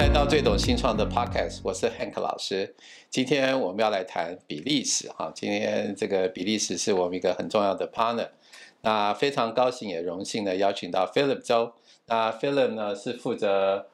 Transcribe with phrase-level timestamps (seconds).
[0.00, 2.74] 来到最懂新创的 Podcast，我是 Hank 老师。
[3.10, 8.28] 今天我们要来谈比利时哈，今天这个比利时是我们一个很重要的 partner。
[8.80, 11.74] 那非常高兴也荣幸的邀请到 Philip 周。
[12.06, 13.88] 那 Philip 呢是负责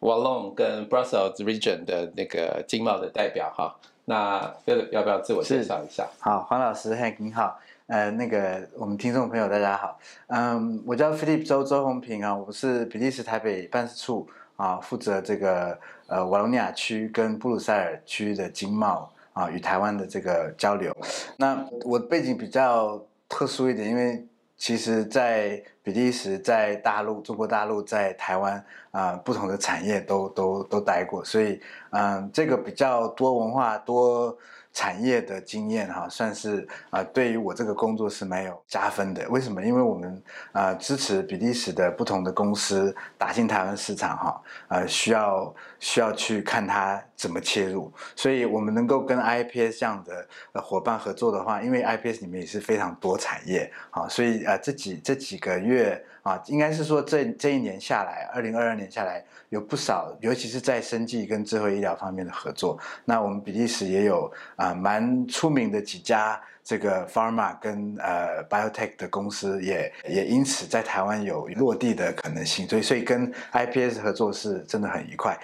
[0.00, 3.78] Wallon 跟 Brussels region 的那个经贸的代表哈。
[4.06, 6.08] 那 Philip 要不要自我介绍一下？
[6.18, 7.60] 好，黄老师，Hank 你好。
[7.86, 10.00] 呃，那个我们听众朋友大家好。
[10.26, 20.92] 嗯，我叫 Philip 周周红平啊，我是比利时台北办事处啊，负责这个呃瓦隆尼亚区跟布鲁塞尔区的经贸啊与台湾的这个交流。
[21.36, 24.26] 那我背景比较特殊一点，因为
[24.56, 34.36] 其实，在比利时、在大陆、中国大陆、在台湾啊，不同的产业都都都待过，所以嗯，这个比较多文化多。
[34.72, 39.28] 产业的经验哈，算是啊，对于我这个工作是蛮有加分的。
[39.28, 39.62] 为什么？
[39.62, 47.92] 因为我们啊支持比利时的不同的公司打进台湾市场哈，呃，需要需要去看它怎么切入。
[48.16, 59.22] 所以我们能够跟 IPS 这样的伙伴合作的话，因为 IPS 里面也是非常多产业啊，所以呃这几这几个月啊，应该是说这这一年下来，二零二二年下来。
[59.50, 62.78] 有不少，尤其是在生技跟智慧医疗方面的合作。
[63.06, 72.68] 那我们比利时也有啊，蛮出名的几家这个 pharma 跟呃 biotech 的公司，也也因此在台湾有落地的可能性。
[72.68, 75.34] 所以，所以跟 IPS 合作是真的很愉快。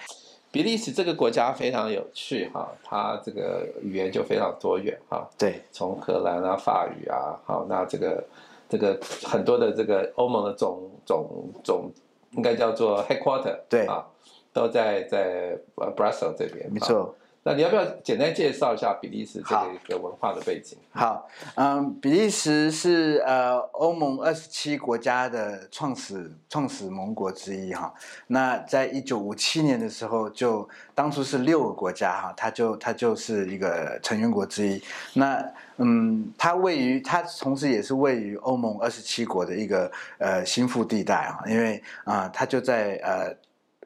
[0.55, 5.29] 比利时这个国家非常有趣哈，它这个语言就非常多元哈。
[5.37, 8.23] 对，从荷兰啊、法语啊，好，那这个
[8.69, 11.91] 这个很多的这个欧盟的总总总。
[12.31, 14.05] 应该叫做 headquarter，对啊，
[14.51, 15.57] 都在在
[15.95, 17.15] Brussels 这边，没错。
[17.47, 20.75] 那你要不要简单介绍一下比利时这个一个文化的背景？
[20.91, 27.93] 好，嗯，比利时是呃欧盟二十七国家的创始创始盟国之一哈。
[28.25, 34.81] 那在一九五七年的时候，就当初是六个国家哈，它就它就是一个成员国之一。
[35.13, 35.39] 那
[35.77, 43.31] 嗯，它位于它同时也是位于欧盟二十七国的一个呃心腹地带啊，因为啊它就在呃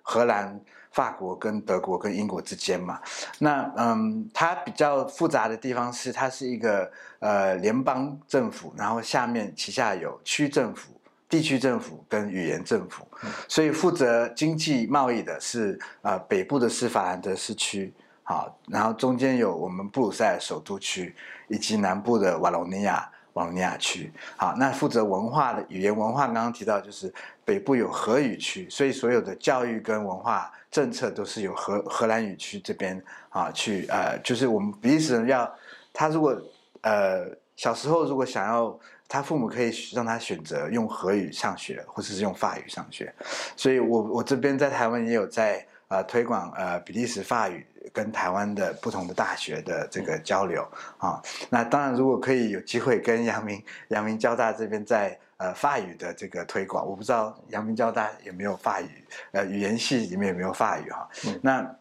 [0.02, 0.58] 荷兰。
[1.00, 3.00] 法国跟德国跟英国之间嘛，
[3.38, 10.92] 那嗯，它比较复杂的地方是，它是一个呃联邦政府，然后下面旗下有区政府、
[11.30, 13.08] 地区政府跟语言政府，
[13.48, 17.94] 所以负责经济贸易的是呃北部的是法兰德斯区，
[18.24, 21.16] 好，然后中间有我们布鲁塞尔首都区，
[21.48, 23.10] 以及南部的瓦隆尼亚。
[23.40, 27.12] 瓦隆尼亚区，好，那负责文化的语言文化，刚刚提到就是
[27.46, 35.50] 北部有荷语区，所以所有的教育跟文化政策都是由荷荷兰语区这边啊去呃，就是我们比利时人要
[35.94, 36.38] 他如果
[36.82, 38.78] 呃小时候如果想要
[39.08, 43.14] 他父母可以让他选择用荷语上学，或者是用法语上学，
[43.56, 47.66] 所以我我这边在台湾也有在呃推广呃比利时法语。
[47.94, 50.68] 跟台湾的不同的大学的这个交流
[50.98, 61.10] 啊，那当然如果可以有机会跟阳明阳明交大这边在呃法语的这个推广，我不知道阳明交大有没有法语，呃语言系里面有没有法语哈，
[61.42, 61.76] 那。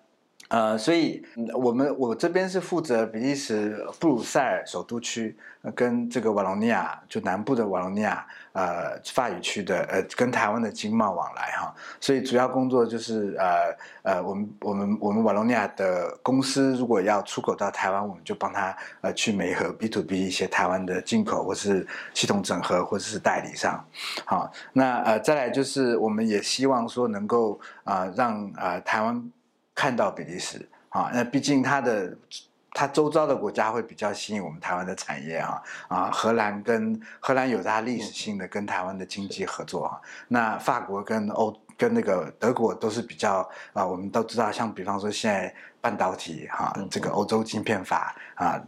[0.51, 5.37] 呃，所以我们我这边是负责比利时布鲁塞尔首都区
[5.75, 8.27] 跟这个瓦隆尼亚就南部的瓦隆尼亚
[8.59, 23.85] 呃法语区的呃跟台湾的经贸往来哈，所以主要工作就是呃呃我们我们我们瓦隆尼亚的公司如果要出口到台湾，我们就帮他呃去美和 B to B 一些台湾的进口或是系统整合或者是代理商，
[24.25, 29.31] 好，那呃再来就是我们也希望说能够啊让啊台湾。
[29.81, 32.13] 看到比利时啊，那毕竟它的
[32.79, 48.63] 它周遭的国家会比较吸引我们台湾的产业啊啊，荷兰跟荷兰有它历史性的跟台湾的经济合作啊，那法国跟欧跟那个德国都是比较啊，我们都知道，像比方说现在半导体哈，这个欧洲晶片法啊。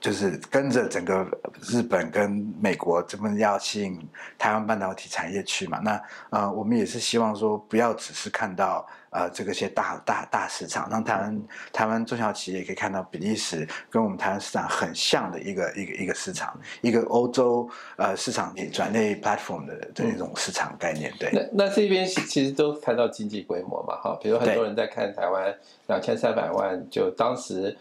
[0.00, 1.26] 就是跟着整个
[1.60, 2.30] 日本跟
[2.60, 4.08] 美国这么要吸引
[4.38, 5.80] 台湾半导体产业去嘛？
[5.80, 6.00] 那
[6.30, 17.66] 呃，我们也是希望说，不要只是看到呃这个些大大大市场，让台湾台湾中小企业可以看到比利时跟我们台湾市场很像的一个一个一个市场，一个欧洲
[17.96, 21.10] 呃市场转类 platform 的这种市场概念。
[21.18, 25.54] 对，那那这边其实都谈到经济规模嘛，哈，比如很多人在看台湾
[25.86, 27.74] 两千三百万，就当时。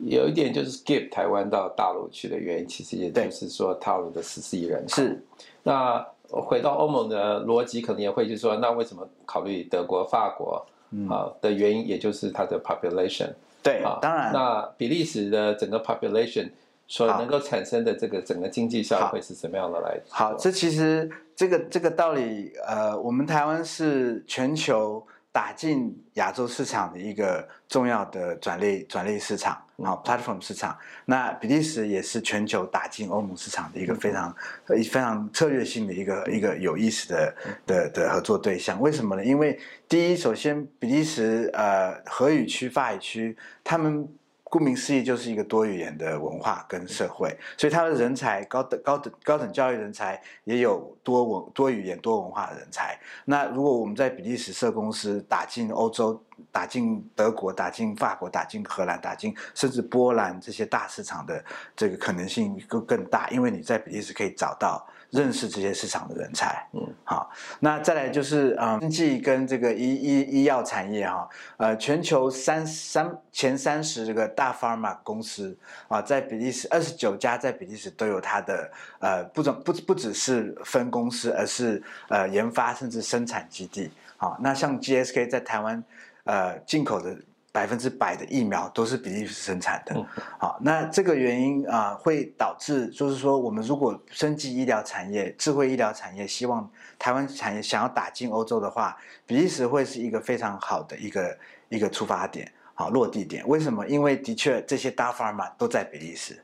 [0.00, 4.88] 有一点就是 skip 台湾到大陆去的原因，其实也就是说套路的十四亿人。
[4.88, 5.20] 是，
[5.64, 10.66] 那回到欧盟的逻辑，可能也会就是说，那为什么考虑德国、法国
[11.08, 13.30] 啊的原因，也就是它的 population。
[13.62, 14.32] 对，啊，当然。
[14.32, 16.50] 那比利时的整个 population
[16.86, 20.00] 所能够产生的这个整个经济效益会是什么样的来？
[20.08, 25.02] 好，这其实这个这个道理，呃，我们台湾是全球。
[25.38, 30.76] 打进亚洲市场的一个重要的转类转类市场，好 platform 市场。
[31.04, 34.34] 那比利时也是全球打进欧盟市场的一个非常
[34.66, 37.32] 非常策略性的一个一个有意思的
[37.64, 38.80] 的的合作对象。
[38.80, 39.24] 为什么呢？
[39.24, 39.56] 因为
[39.88, 44.08] 第一，首先比利时呃荷语区、法语区，他们。
[44.50, 52.98] 顾名思义，就是一个多语言的文化跟社会，所以他的人才高等高等高等教育人才也有多文多语言多文化的人才。
[53.26, 61.44] 那如果我们在比利时设公司，打进欧洲，打进德国，打进法国，打进荷兰，打进甚至波兰这些大市场的
[61.76, 64.86] 这个可能性更更大，因为你在比利时可以找到。
[65.10, 71.26] 认识这些市场的人才，嗯，好，那再来就是啊，经济跟这个医医医药产业哈，
[71.56, 75.56] 呃，全球三三前三十这个大 pharma 公司
[75.88, 85.82] 啊，在比利时二十九家在比利时都有它的呃，不总不不只是分公司，而是呃研发甚至生产基地，好，那像 GSK 在台湾
[86.24, 87.16] 呃进口的。
[87.50, 90.06] 百分之百的疫苗都是比利时生产的，
[90.38, 98.96] 好，那这个原因啊，会导致就是说，我们如果升级医疗产业、智慧医疗产业，希望台湾产业想要打进欧洲的话，
[99.26, 101.38] 比利时会是一个非常好的一个
[101.70, 103.42] 一个出发点，好落地点。
[103.48, 103.84] 为什么？
[103.88, 106.40] 因为的确这些大 pharma 都在比利时，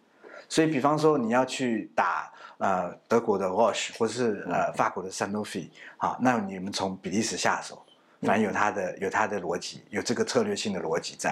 [0.48, 5.68] 所以比方说你要去打呃德国的 Roche 或是呃法国的 Sanofi，
[5.98, 7.80] 好，那你们从比利时下手。
[8.24, 11.30] 反正有它的有它的逻辑，有这个策略性的逻辑在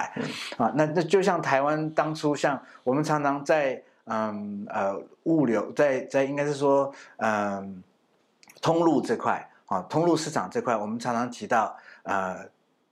[0.57, 0.71] 啊。
[0.75, 7.83] 那那就像台湾当初，像我们常常在嗯呃物流，在在应该是说嗯
[8.61, 12.45] 通路这块啊，通路市场这块，我们常常提到呃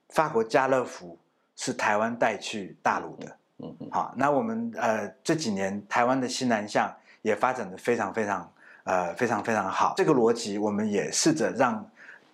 [0.10, 1.18] 法国家乐福
[1.56, 3.90] 是台湾带去大陆的，嗯嗯。
[3.92, 9.94] 好，那我们呃这几年台湾的西南向也发展的非常非常呃非常非常好。
[9.96, 11.86] 这个逻辑，我们也试着让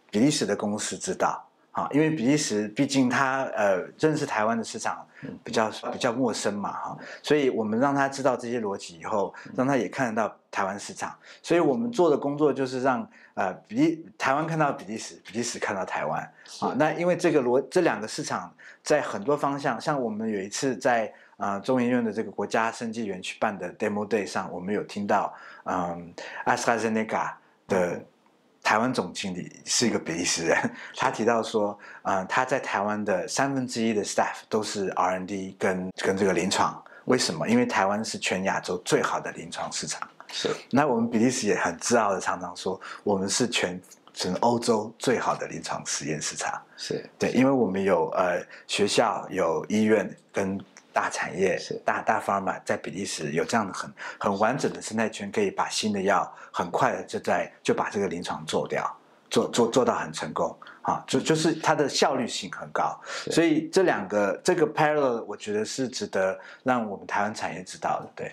[0.10, 1.44] 比利时的公司知道。
[1.78, 5.06] 啊，因为比利时毕竟他呃认识台湾的市场
[5.44, 16.20] 比较比较陌生嘛哈，所以我们让他知道这些逻辑以后，让他也看得到台湾市场，所以我们做的工作就是让呃比利台湾看到比利时，比利时看到台湾
[16.62, 16.74] 啊。
[16.80, 18.52] 那因为这个逻这两个市场
[18.82, 25.32] 在很多方向，像我们有一次在啊中研院的这个国家生技园区办的 demo day 上，我们有听到
[25.66, 26.12] 嗯
[26.48, 27.34] AstraZeneca
[27.68, 28.04] 的。
[28.68, 30.58] 台湾总经理是一个比利时人，
[30.98, 37.48] 他提到说，嗯，他在台湾的三分之一的 staff 都是 R&D 跟跟这个临床，为什么？
[37.48, 40.06] 因为台湾是全亚洲最好的临床市场。
[40.28, 40.50] 是。
[40.70, 43.82] 那我们比利时也很自傲的常常说，我们是全
[44.14, 46.62] 全欧洲最好的临床实验市场。
[46.76, 50.60] 是对，因为我们有呃学校、有医院跟。
[50.98, 58.84] 大产业是大大 pharma 在比利时有这样的很很完整的生态圈，可以把新的药很快的就在就把这个临床做掉，
[59.30, 63.00] 做做做到很成功啊，就就是它的效率性很高，
[63.30, 68.32] 所以这两个这个 parallel 我觉得是值得让我们台湾产业知道的，对。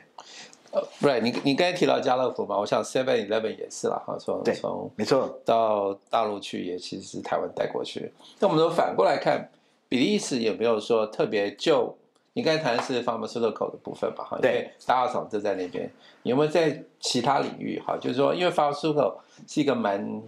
[0.73, 9.51] 呃，right，你你刚才提到家乐福嘛，我想 Seven Eleven 也是了哈，从从没错到大陆去也其实是台湾带过去，那我们说反过来看，
[9.87, 11.95] 比利时有没有说特别就？
[12.35, 14.25] 你刚才谈的是 pharmaceutical 的部分吧？
[14.25, 15.91] 哈，因为大二厂就在那边。
[16.25, 17.81] 有没有在其他领域？
[17.81, 19.15] 哈，就是说，因为 pharmaceutical
[19.47, 20.23] 是一个蛮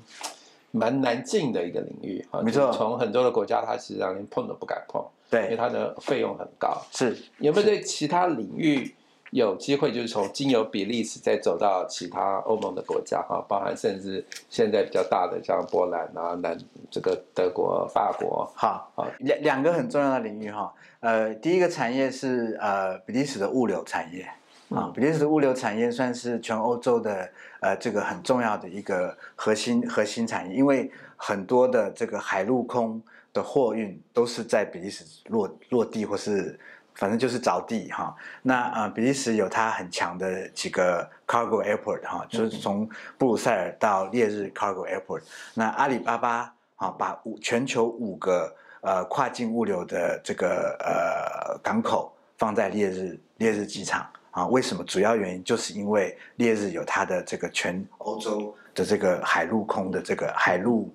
[0.70, 2.24] 蛮难进的一个领域。
[2.30, 5.04] 哈没错，从很多的国家，它实际上连碰都不敢碰。
[5.28, 6.80] 对，因为它的费用很高。
[6.92, 8.94] 是有没有在其他领域？
[9.30, 16.56] 有机会就是从经由比利时再走到其他欧盟的国家哈，包含甚至现在比较大的像波兰啊、南
[16.90, 18.48] 这个德国、法国。
[18.54, 20.72] 好，好两两个很重要的领域哈。
[21.00, 24.28] 呃，第一个产业是呃比利时的物流产业
[24.70, 27.28] 啊，比利时的物流产业算是全欧洲的
[27.60, 33.02] 呃这个很重要的一个核心核心产业，因为很多的这个海陆空
[33.32, 36.58] 的货运都是在比利时落落地或是。
[36.96, 42.88] 反正就是着地哈，那啊，比利时有它很强的几个 cargo airport 哈，就是从
[43.18, 45.22] 布鲁塞尔到烈日 cargo airport。
[45.52, 48.50] 那阿里巴巴啊，把五全球五个
[48.80, 54.82] 呃跨境物流的这个呃港口放在烈日烈日机场啊，为什么？
[54.84, 60.90] 主要原因就是因为烈日有它的这个全欧洲的这个海陆空的这个海陆。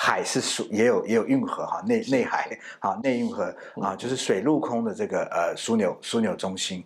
[0.00, 3.52] 海是属也有也有运河哈内内海啊 内运河
[3.82, 6.84] 啊就是水陆空的这个呃枢纽枢纽中心，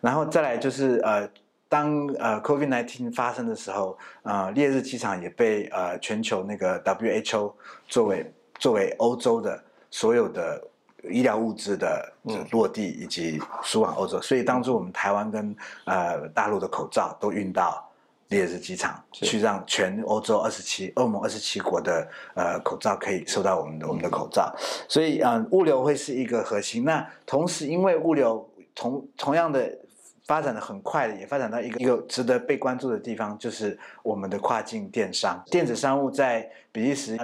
[0.00, 1.28] 然后再来就是呃
[1.68, 7.52] 当呃 COVID nineteen 发生的时候呃烈日机场也被呃全球那个 WHO
[7.88, 10.62] 作为作为欧洲的所有的
[11.10, 12.12] 医疗物资的
[12.52, 17.84] 落地以及输往欧洲，所以当初我们台湾跟呃大陆的口罩都运到。
[18.32, 24.52] 列日机场，去让全欧洲二十七、欧盟二十七国的呃口罩可以收到我们的我们的口罩。
[24.88, 26.84] 所以啊，物流会是一个核心。
[26.84, 29.78] 那同时，因为物流同同样的。
[30.24, 37.18] 发展的很快的，也发展到一个一个值得被关注的地方，就是我们的跨境电商、电子商务在比利时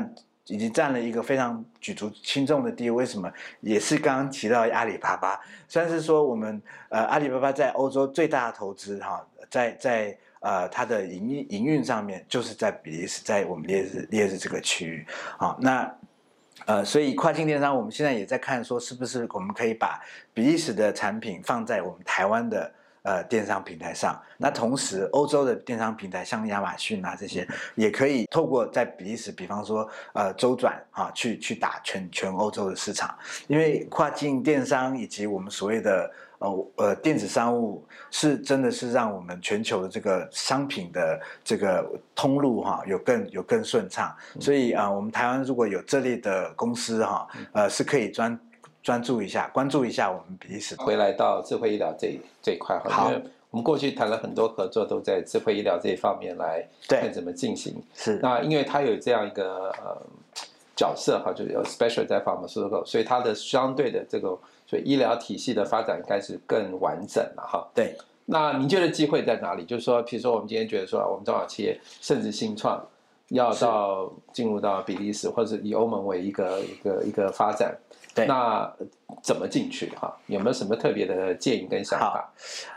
[0.46, 2.96] 已经占了一个非常举足轻重的地位。
[2.96, 3.32] 为什么？
[3.60, 15.94] 也是刚刚提到阿里巴巴，虽然是说我们呃阿里巴巴在欧洲最大的投资哈，在在呃它的营运营运上面，就是在比利时，在我们列日列日这个区域好，那
[16.66, 20.00] 呃，所以跨境电商，我们现在也在看说，是不是我们可以把
[20.34, 22.72] 比利时的产品放在我们台湾的。
[23.02, 33.16] 呃，电商平台上，那同时欧洲的电商平台，像亚马逊啊这些，也可以透过在比利时，比方说呃周转啊，去去打全全欧洲的市场。
[33.46, 44.14] 因为跨境电商以及我们所谓的呃呃电子商务，是真的是让我们全球的这个商品的这个通路哈，有更有更顺畅。
[44.40, 48.38] 所以啊，我们台湾如果有这类的公司哈，呃是可以专。
[48.80, 50.74] 专注一下，关注一下我们彼此。
[50.76, 53.12] 回来到智慧医疗这这一块哈，
[53.50, 57.74] 我们过去谈了很多合作，都在智慧医疗这一方面来看怎么进行。
[57.92, 60.00] 是那因为它有这样一个呃
[60.74, 67.66] 角色哈，就是有 special 在 pharmaceutical，所以它的相对的这个所以医疗体系的发展应该是更完整了哈。
[67.74, 67.96] 对。
[68.30, 69.64] 那您觉得机会在哪里？
[69.64, 72.86] 就是说，比如说我们今天觉得说，我们中小企业甚至新创
[73.28, 77.74] 要到进入到比利时，或者以欧盟为一个一个一个发展。
[78.14, 78.70] 对那
[79.22, 80.14] 怎么进去哈？
[80.26, 82.30] 有没有什么特别的建议跟想法？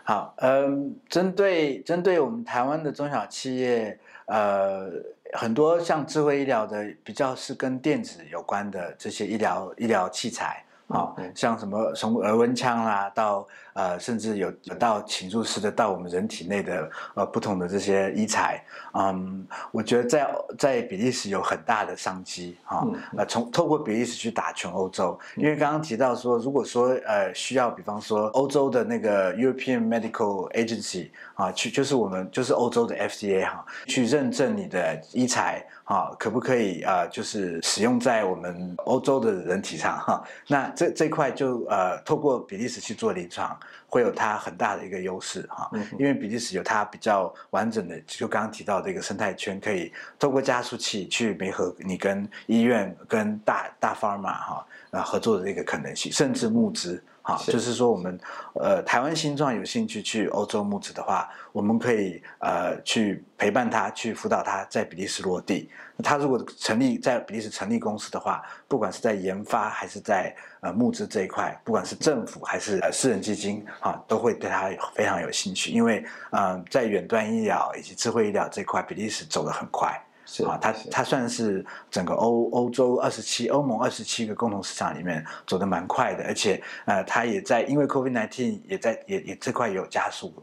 [0.06, 4.90] 好，嗯，针对针对我们台湾的中小企业，呃，
[5.34, 10.64] 很多像智慧医疗的，比较是跟电子有关的这些医疗医疗器材。
[10.92, 18.62] 啊，像什么从额温枪啦，到呃，甚至有到侵入式的，到我们人体内的呃不同的这些医材，
[18.94, 20.28] 嗯，我觉得在
[20.60, 35.66] 在比利时有很大的商机啊，呃，从透过比利时去打全欧洲，因为刚刚提到说，如果说呃需要，比方说欧洲的那个 European Medical Agency 啊，去就是我们就是欧洲的 FDA 哈，去认证你的医材。
[35.92, 37.06] 啊，可不可以啊？
[37.08, 40.24] 就是使用在我们欧洲的人体上哈。
[40.48, 45.70] 那这这块就呃，透过比利时去做临床，会有它很大的一个优势哈。
[46.00, 57.04] 因为比利时有它比较完整的，就刚刚提到这个生态圈，可以透过加速器去媒合你跟医院、跟大大 pharma 哈啊合作的这个可能性，甚至募资。
[57.24, 58.20] 好，就是说我们，
[58.56, 65.70] 呃，台湾新创有兴趣去欧洲募资的话，我们可以呃去陪伴他，去辅导他在比利时落地。
[66.04, 79.96] 他如果成立在比利时成立公司的话，不管是在研发还是在呃募资这一块，不管是政府还是呃私人基金啊，都会对他非常有兴趣，因为嗯，在远端医疗以及智慧医疗这块，比利时走得很快。
[80.34, 90.34] 是啊，它它算是整个欧欧洲二十七欧盟二十七个共同市场里面走得蛮快的，而且呃，它也在因为 COVID nineteen 也在也也这块有加速，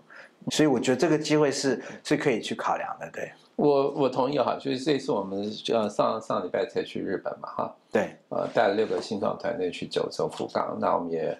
[0.50, 3.10] 所以我觉得这个机会是是可以去考量的。
[3.10, 11.34] 对，我我同意哈，就是这次我们呃上上礼拜才去日本嘛哈，对，呃带了六个新创团队去九州福冈，那我们也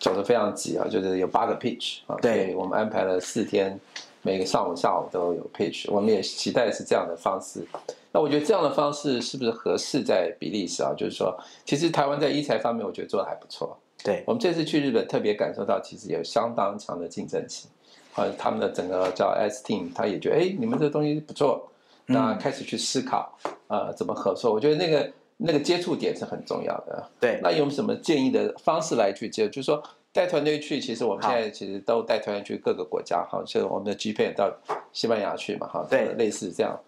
[0.00, 3.78] 走得非常急啊，就是有八个 pitch 啊，对我们安排了四天。
[4.22, 7.66] 每个上午、下午都有 pitch，我们也期待是这样的方式。
[8.12, 10.92] 那我觉得这样的方式是不是合适在比利时啊？
[10.96, 11.34] 就是说，
[11.64, 13.78] 其实台湾在医材方面，我觉得做的还不错。
[14.02, 17.70] 对我们这次去日本，特别感受到其实有相当强的竞争性。
[18.12, 21.68] 好，他们的整个叫 S team，他也觉得哎，你们这东西不错，
[22.06, 24.52] 那开始去思考呃怎么合作。
[24.52, 27.08] 我觉得那个那个接触点是很重要的。
[27.20, 29.48] 对，那有什么建议的方式来去接？
[29.48, 29.82] 就是说。
[30.12, 34.52] 带团队去，其实我们现在其实都带团队去各个国家，哈，像我们的 G P 到
[34.92, 36.78] 西班牙去嘛，哈，对，类似这样。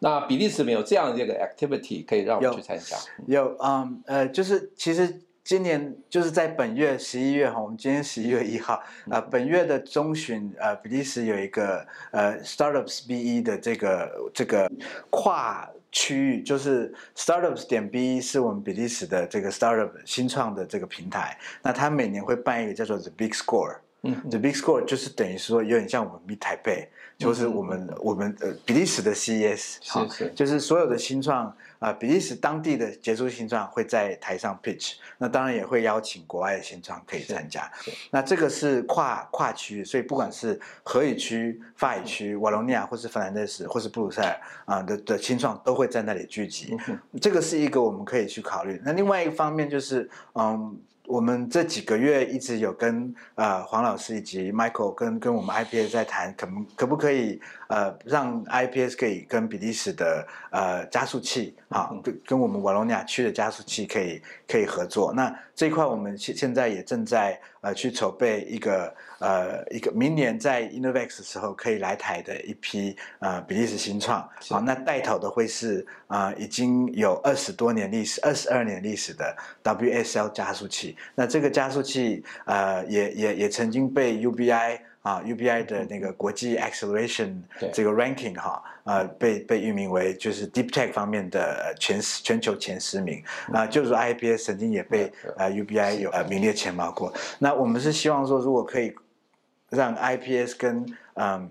[0.00, 2.96] 那比利时没有这样的一个 activity 可以让我们去参加。
[3.26, 14.70] 有，嗯，呃，就是其实今年就是在本月十一月哈，我们今天十一月一号，啊，本月的中旬，呃，比利时有一个呃 Startups B E 的这个这个
[15.08, 15.70] 跨。
[15.92, 26.88] 区域就是 startups 点 B 是我们比利时的这个 startup 新创的这个平台，那它每年会办一个叫做 The Big Score，嗯，The Big Score 就是等于说有点像我们 Meet 台北，
[27.22, 31.54] 就是我们我们呃比利时的 CES，是是，就是所有的新创。
[31.82, 37.68] 啊，比利时当地的杰出新创会在台上 pitch，那当然也会邀请国外的新创可以参加。
[38.12, 46.76] 那这个是跨跨区，所以不管是荷语区、法语区、瓦隆尼亚，或是芬兰德斯，或是布鲁塞尔啊的的新创都会在那里聚集。
[47.20, 48.80] 这个是一个我们可以去考虑。
[48.84, 50.78] 那另外一个方面就是，嗯。
[51.06, 65.12] 我们这几个月一直有跟呃黄老师以及 Michael 跟跟我们 IPS 在谈，可可不可以呃让 IPS 可以跟比利时的呃加速器啊，跟跟我们瓦罗尼亚区的加速器可以可以合作。
[65.12, 74.28] 那这一块我们现现在也正在呃去筹备一个呃一个明年在 Innovex 的时候可以来台的一批呃比利时新创。
[74.48, 80.96] 好，那带头的会是啊已经有二十多年历史、二十二年历史的 WSL 加速器。
[81.14, 87.34] 那这个加速器，呃，也也也曾经被 UBI 啊 UBI 的那个国际 acceleration
[87.72, 97.12] 这个 ranking 哈，呃，被被誉名为就是 deep tech 方面的全全球前十名啊，就是 IPS 曾经也被呃 UBI 有呃名列前茅过。
[97.38, 98.94] 那我们是希望说，如果可以
[99.70, 101.50] 让 IPS 跟嗯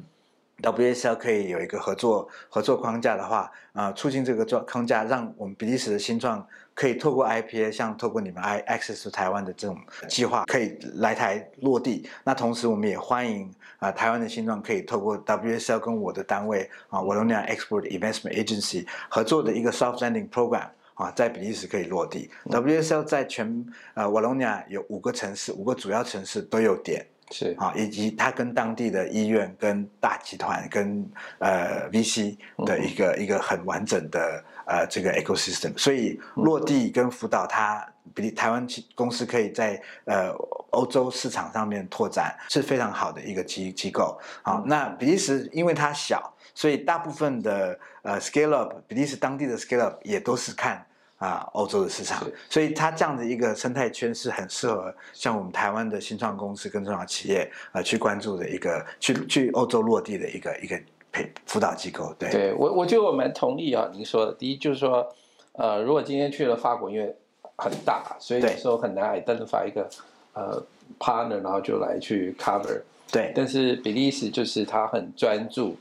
[0.62, 6.48] WSL 可以有一个合作合作框架的话，啊，促进这个状框架，让我们比利时的新创。
[6.74, 12.10] 可以透过 IPA，像透过你们 I Access 台湾的这种计划，可以来台落地。
[12.24, 22.30] 那同时，我们也欢迎啊台湾的新创可以透过 WSL 跟我的单位啊 Wallonia Export Investment Agency 合作的一个 Soft Landing Program 啊，在比利时可以落地。
[22.46, 27.06] WSL 在全呃 Wallonia 有五个城市，五个主要城市都有点。
[27.34, 31.10] 是啊，以及它跟当地的医院、跟大集团、跟
[31.40, 38.65] 呃 VC 的一个一个很完整的呃这个 ecosystem，所以落地跟辅导它，比台湾
[38.96, 40.30] 公司可以在呃
[40.72, 44.20] 欧洲市场上面拓展是非常好的一个机机构。
[44.41, 50.86] 好，那比利时因为它小，所以大部分的呃 scale up，比利时当地的 scale up 也都是看。
[51.22, 62.13] 啊，欧洲的市场，所以它这样的一个生态圈是很适合像我们台湾的新创公司跟中小企业呃去关注的一个去去欧洲落地的一个一个陪辅导机构。
[62.18, 64.34] 对，对我我觉得我蛮同意啊，您说的。
[64.34, 65.08] 第一就是说，
[65.53, 67.15] 呃，如果今天去了法国，因为
[67.58, 69.89] 很大，所以有时候很难 identify 一个
[70.34, 70.63] 呃
[71.00, 72.82] partner，然后就来去 cover。
[73.12, 75.75] 对，但是比利时就是他很专注。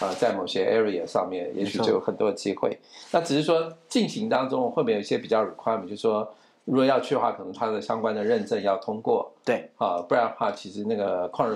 [0.00, 2.76] 啊，在某些 area 上面，也许就有很多的机会。
[3.12, 6.28] 那只是说进行当中会不会有一些比较 requirement，就是说
[6.64, 9.30] 如果要去的话，可能它的相关的认证要通过。
[9.44, 11.54] 对，啊，不然的话，其实那个 q u a r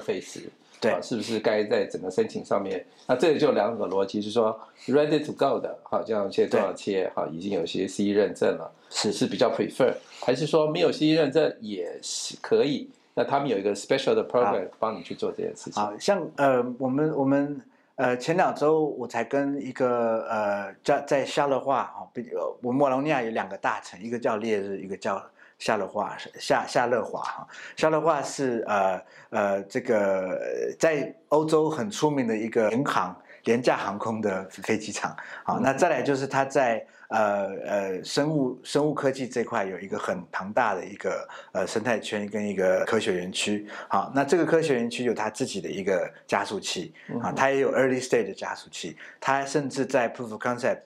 [0.80, 2.84] 对，是不是该在整个申请上面？
[3.06, 12.88] 那这里就两个逻辑，就是说 ready to go 的，好，像一些多少企业，哈，已经有些 CE 认证了，是是比较 prefer，还是说没有 CE 认证也是可以？
[13.14, 15.82] 那他们有一个 special 的 program 帮你去做这件事情。
[15.82, 17.60] 好像呃，我们我们。
[18.00, 22.30] 呃，前两周我才跟一个呃，在在夏勒化哈，比
[22.62, 25.20] 我们瓦隆尼亚有两个大城，一个叫烈日，一个叫
[25.58, 27.48] 夏勒华，夏夏勒华哈。
[27.76, 30.38] 夏勒华是呃呃这个
[30.78, 33.16] 在欧洲很出名的一个银行。
[33.44, 46.92] 廉价航空的飞机场，好，那再来就是它在呃呃生物生物科技这块有一个很庞大的一个呃生态圈跟一个科学园区，好，那这个科学园区有它自己的一个加速器，
[47.22, 50.80] 啊，它也有 early stage 的加速器，它甚至在 proof of concept。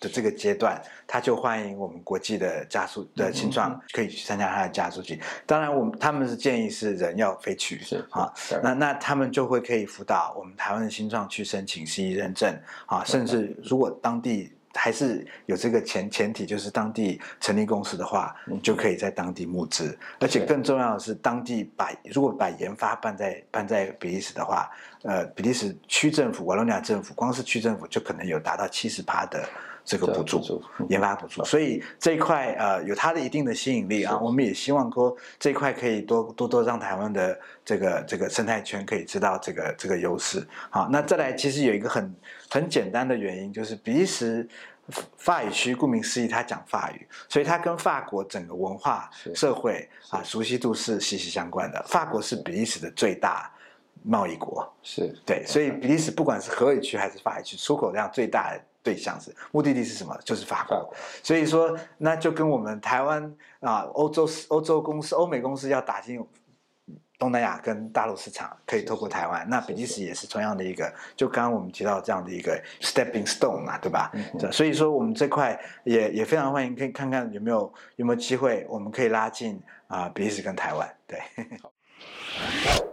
[0.00, 5.20] 的这个阶段，他就欢迎我们国际的加速的新创可以去参加他的加速器。
[5.46, 8.32] 当然，我们他们是建议是人要飞去，是啊，
[8.62, 19.98] 那那他们就会可以辅导我们台湾的新创去申请 CE 认证啊，甚至如果当地还是有这个前前提，就是当地成立公司的话，你就可以在当地募资。
[20.20, 24.70] 而且更重要的是，当地把如果把研发办在办在比利时的话，
[25.02, 29.46] 呃，比利时区政府、瓦罗尼亚政府，光是区政府就可能有达到七十趴的。
[29.84, 34.18] 这个补助，研发补助，所以这一块呃有它的一定的吸引力啊。
[34.18, 40.46] 我们也希望说这一块可以多多多让台湾的这个这个生态圈可以知道这个这个优势。
[40.70, 42.14] 好，那再来其实有一个很
[42.48, 44.48] 很简单的原因，就是比利时
[45.16, 51.82] 法语区顾名思义，它讲法语，所以它跟法国整个文化社会啊熟悉度是息息相关的。
[51.88, 53.50] 法国是比利时的最大
[54.02, 58.60] 贸易国，是对，所以比利时不管是荷语区还是法语区，出口量最大的。
[58.82, 60.18] 对象是目的地是什么？
[60.24, 66.24] 就是法国，所以说那就跟我们台湾啊，欧洲欧洲公司、欧美公司要打进
[67.18, 69.46] 东南亚跟大陆市场，可以透过台湾。
[69.50, 74.10] 那比利时也是同样的一个，就刚刚我们提到这样的一个 stepping stone 嘛，对吧？
[74.50, 80.90] 所以说我们这块也也非常欢迎，可以看看有没有有没有机会，我们可以拉近啊比利时跟台湾。
[81.06, 81.20] 对。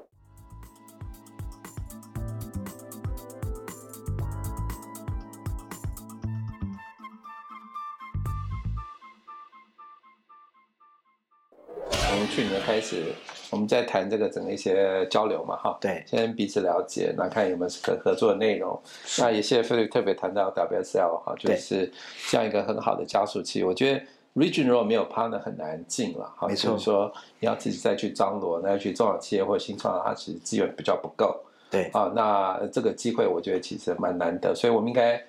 [12.38, 13.02] 去年开始，
[13.50, 18.80] 我们在谈这个整个一些交流嘛，哈，对，先彼此了解，那看有没有可合作的内容。
[19.18, 21.92] 那也谢谢菲律特别谈到 WSL 哈，就是
[22.30, 23.64] 这样一个很好的加速器。
[23.64, 24.02] 我觉得
[24.36, 26.54] region 如果没有 partner 很难进了，哈，没。
[26.54, 26.74] 错。
[26.74, 32.12] 就是说你要自己再去张罗，那要去中小企业或新创，它其实资源比较不够对，啊。
[32.16, 35.20] 那这个机会我觉得其实蛮难得，所以我们应该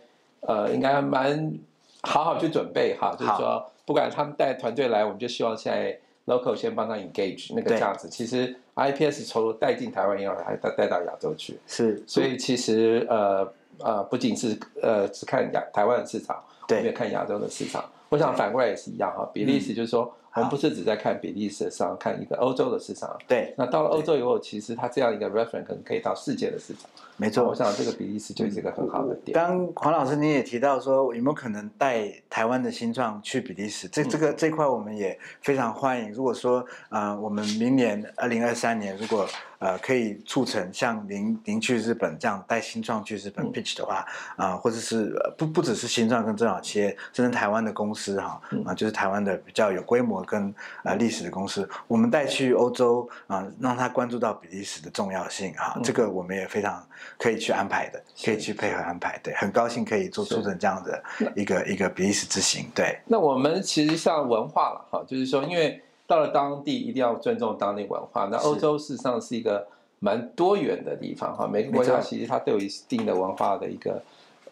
[0.41, 1.55] 呃应该蛮
[2.03, 8.09] 好好去准备哈，就是说不管他们带团队来，我们就希望现在 local 先帮他 engage 那个对这样子。
[8.09, 11.59] 其实 IPS 除了带进台湾以外，还带带到亚洲去。
[11.67, 17.85] 是，所以其实呃呃，不仅是呃只看亚台湾的市场，我们也看亚洲的市场。
[18.11, 23.15] 我想反过来也是一样哈，比利时就是说，我们不是只在看比利时的市场，看一个欧洲的市场。
[23.27, 26.89] 对，那到了欧洲以后，其实它这样一个 reference 可能可以到世界的市场。
[27.19, 27.55] 没错我。
[27.59, 29.35] 想这个比利时就是一个很好的点。
[29.35, 33.89] 刚黄老师您也提到说，有没有可能带台湾的新创去比利时？
[33.89, 36.13] 这嗯这个这块我们也非常欢迎。
[36.13, 39.27] 如果说呃，我们明年二零二三年如果
[39.59, 50.55] 呃可以促成像您您去日本这样带新创去日本嗯 pitch 的话，啊、或者是呃不不只是新创跟中小企业，甚至台湾的公司哈啊、嗯就是台湾的比较有规模跟
[50.85, 59.19] 呃历史的公司，我们带去欧洲啊、让他关注到比利时的重要性啊，嗯这个我们也非常可以去安排的，可以去配合安排。
[59.23, 61.03] 对，很高兴可以做是出成这样的
[61.35, 62.67] 一个一个比利时之行。
[62.75, 68.29] 对，那我们其实像文化了哈，就是说，因为到了当地一定要尊重当地文化。
[68.31, 69.67] 那欧洲事实上是一个
[70.01, 74.03] 蛮多元的地方哈，每个国家其实它都有一定的文化的一个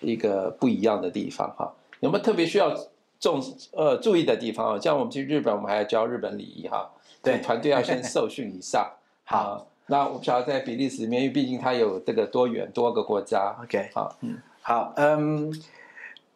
[0.01, 1.73] 一个不一样的地方哈。
[2.01, 2.75] 有没有特别需要
[3.19, 3.43] 重
[3.73, 4.79] 呃注意的地方啊？
[4.81, 6.91] 像我们去日本，我们还要教日本礼仪哈，
[7.23, 8.93] 对团队要先受训一下。
[9.29, 9.51] 好啊，
[9.89, 13.55] 那我不晓得在比利时里面，因为毕竟它有这个多元多个国家。
[13.63, 15.53] OK，好，嗯，好，嗯，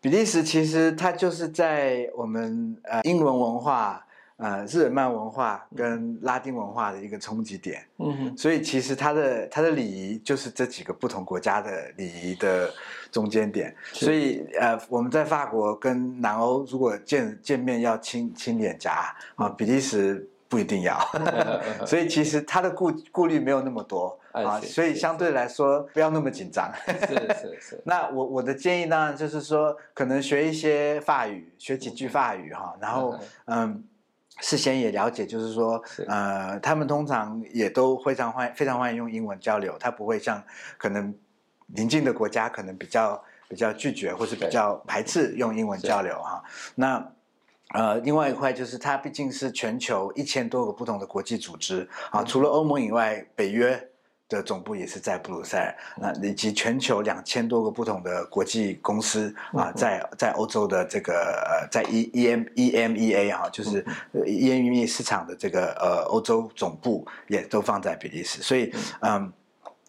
[0.01, 7.85] 比利时其实它就是在我们呃英文文化、呃日耳曼文化跟拉丁文化的一个冲击点。
[7.99, 12.73] 嗯哼，所以其实它的它的礼仪就是这几个不同国家的礼仪的
[13.11, 13.75] 中间点。
[13.93, 20.99] 所以呃，我们在法国跟南欧如果见见面要亲亲脸颊啊，比利时不一定要。
[21.87, 26.71] 所以其实他的顾顾虑没有那么多啊，所以相对来说不要那么紧张。
[26.85, 33.83] 是是是， 那我我的建议当然就是说，可能学一些法语，学几句法语哈，然后嗯，
[34.41, 40.43] 事先也了解，就是说是呃，他们通常也都非常欢非常欢迎用英文交流，他不会像
[40.77, 41.15] 可能
[41.69, 46.43] 邻近的国家可能比较比较拒绝或是比对较排斥用英文交流哈。
[46.75, 47.13] 那
[47.75, 53.89] 呃，另外一块就是它毕竟是全球一千多个不同的国际组织啊，除了欧盟以外，北约
[54.29, 69.33] 的总部也是在布鲁塞尔，那以及全球两千多个不同的国际公司啊，在在欧洲的这个呃，在 E E M E M E A 哈，就是呃 E M E 市场的这个呃欧洲总部也都放在比利时，所以嗯。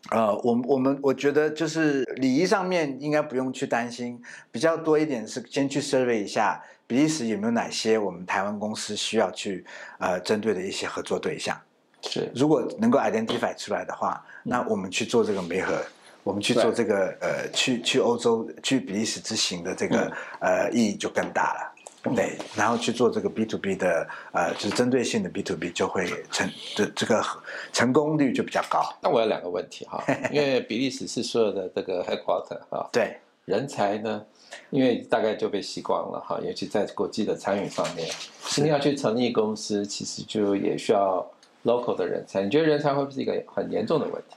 [0.10, 4.20] 呃，我我们我觉得就是礼仪上面应该不用去担心，
[4.52, 6.60] 比较多一点是先去 survey 一下
[6.92, 9.66] 比利时有没有哪些我们台湾公司需要去
[9.98, 11.58] 呃针对的一些合作对象。
[12.02, 12.30] 是。
[12.36, 15.82] 如果能够 identify 出来的话，那我们去做这个媒合，
[16.22, 16.74] 我们去做对。
[16.74, 21.72] 这个呃去去欧洲去比利时之行的这个、呃意义就更大了。
[22.14, 27.24] 对，然后去做这个 B to B 的呃，就是针对性的 B to B 就会成这这个
[27.72, 28.84] 成功率就比较高。
[29.02, 34.24] 那我有两个问题哈， 因为比利时是所有的这个 headquarter 哈，对，人才呢，
[34.70, 38.08] 因为大概就被吸光了哈，尤其在国际的参与方面，
[38.50, 41.26] 今天要去成立公司，其实就也需要
[41.64, 42.44] local 的人才。
[42.44, 44.36] 你觉得人才会不会是一个很严重的问题？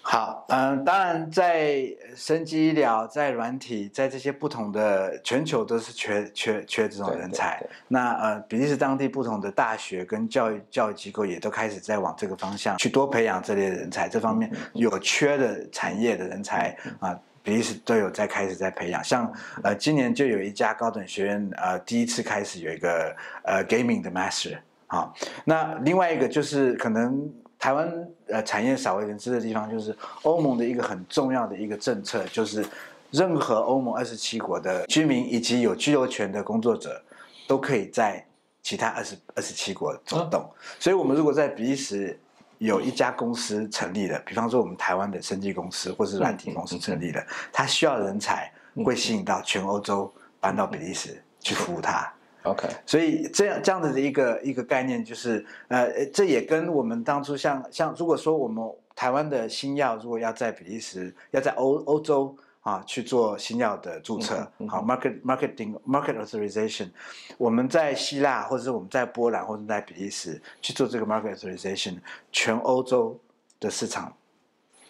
[0.00, 7.68] 好，嗯，当然在生技医疗、在软体、在这些不同的全球都是缺缺缺这种人才对。
[7.88, 14.08] 那呃，比利时当地不同的大学跟教育教育机构也都开始在往这个方向去多培养这类人才。
[14.08, 17.18] 这方面嗯有缺的产业的人才啊。
[17.46, 19.32] 比利时都有在开始在培养，像
[19.62, 25.14] 呃，今年就有一家高等学院呃，第一次开始有一个呃 gaming 的 master 啊。
[25.44, 27.88] 那另外一个就是可能台湾
[28.26, 32.66] 呃产业少为人知的地方，就是欧盟的一个很重要的一个政策，就是
[33.12, 37.00] 任何欧盟二十七国的居民以及有居留权的工作者，
[37.46, 38.26] 都可以在
[38.60, 40.44] 其他二十二十七国走动。
[40.80, 42.18] 所以，我们如果在比利时
[42.58, 48.50] 有一家公司成立了，比方说我们台湾的生技公司或是软体公司成立了，它需要人才，
[48.84, 52.12] 会吸引到全欧洲搬到比利时去服务它。
[52.42, 58.64] OK，所以这样这样子的一个一个概念，就是呃，这也跟我们当初像像如果说我们
[58.94, 66.88] 台湾的新药如果要在比利时，要在欧欧洲啊去做新药的注册，嗯嗯好 market marketing market authorization，
[67.38, 71.96] 我们在希腊或者是我们在波兰或者在比利时去做这个 market authorization，
[72.32, 73.16] 全欧洲
[73.60, 74.12] 的市场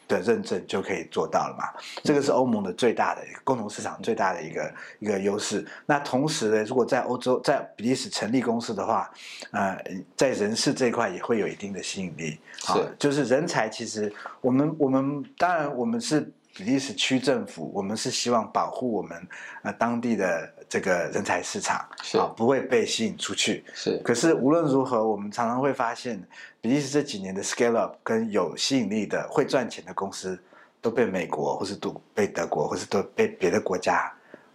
[0.08, 1.78] 的认证就可以做到了嘛。
[2.02, 5.62] 这个是欧盟的最大的一个共同市场最大的一个一个优势。
[5.84, 9.12] 那同时呢，如果在欧洲在比利时成立公司的话，
[9.50, 9.78] 呃，
[10.16, 12.40] 在人事这一块也会有一定的吸引力。
[12.56, 14.10] 是，就是人才其实
[14.40, 16.32] 我们我们当然我们是。
[16.56, 19.28] 比利时区政府，我们是希望保护我们
[19.62, 23.62] 呃当地的这个人才市场，是啊，不会被吸引出去。
[23.74, 26.18] 是，可是无论如何，我们常常会发现，
[26.62, 30.38] 比利时这几年的 scale up 跟有吸引力的、会赚钱的公司，
[30.80, 34.10] 都被美国或是都被德国或是都被别的国家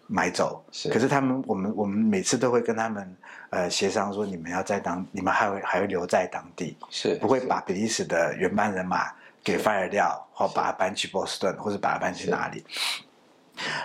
[0.07, 0.63] 买走。
[0.71, 3.15] 是，可是他们，我们我们每次都会跟他们
[3.51, 9.05] 呃协商说，你们要在当，你们还会还会留在当地，是不会把比利时的原班人马。
[9.43, 12.63] 给 fire 掉，或把它搬去波士顿，或者把它搬去哪里？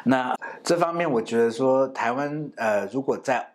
[0.04, 3.46] 那这方面，我觉得说台湾呃，如果在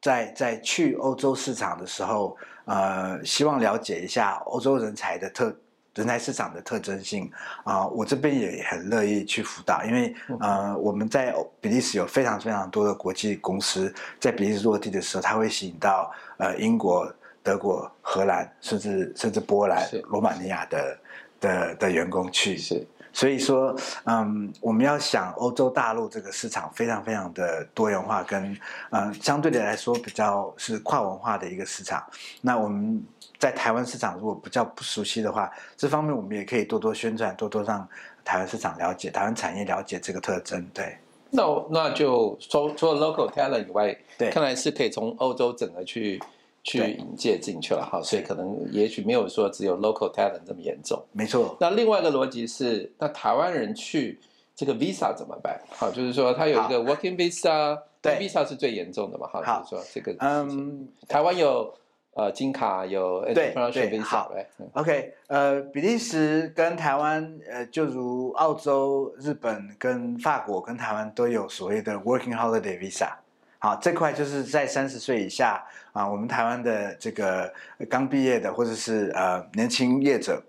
[0.00, 5.54] 在在去欧洲市场的时候，呃，希望了解一下欧洲人才的特
[5.94, 7.30] 人才市场的特征性
[7.64, 20.96] 啊，我这边也很乐意去辅导，因为呃，我们在比利时有非常非常多的国际公司在比利时落地的时候，它会吸引到呃英国、德国、荷兰，甚至甚至波兰、罗马尼亚的。
[21.40, 23.74] 的的员工去是，所以说，
[24.04, 28.56] 嗯，我们要想欧洲大陆这个市场非常非常的多元化，跟
[28.90, 32.04] 嗯相对的来说比较是跨文化的一个市场。
[32.40, 33.02] 那我们
[33.38, 37.88] 在台湾市场如果比较不熟悉的话，这方面我们也可以多多宣传，多多让
[38.24, 40.64] 台湾市场了解，台湾产业了解这个特征。
[40.74, 40.96] 对，
[41.30, 46.20] 那那就除除了 local talent 以外，对，看来是可以从欧洲整个去。
[46.62, 51.02] 去引介进去了哈，所以可能也许没有说只有 local talent 这么严重。
[51.12, 51.56] 没错。
[51.58, 54.20] 那另外一个逻辑是，那台湾人去
[54.54, 55.58] 这个 visa 怎么办？
[55.70, 59.26] 好，就是说他有一个 working visa，对，visa 是最严重的嘛。
[59.32, 61.72] 好，就是说这个，嗯，台湾有
[62.12, 64.30] 呃金卡，有对对好
[64.74, 73.10] ，OK，呃，比利时跟台湾呃，就如澳洲、日本跟法国跟台湾都有所谓的 working holiday visa。
[73.62, 77.52] 好，这块就是在三十岁以下啊，我们台湾的这个
[77.90, 80.42] 刚毕业的或者是呃年轻业者、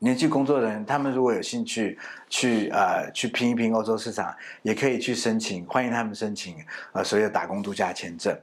[0.00, 6.56] 年轻工作人员，他们如果有兴趣去呃去拼一拼欧洲市场，也可以去申请，欢迎他们申请
[6.92, 8.38] 呃所有打工度假签证。